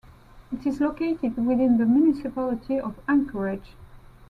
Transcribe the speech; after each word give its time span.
It 0.51 0.65
is 0.65 0.81
located 0.81 1.37
within 1.37 1.77
the 1.77 1.85
Municipality 1.85 2.79
of 2.79 2.95
Anchorage. 3.07 3.73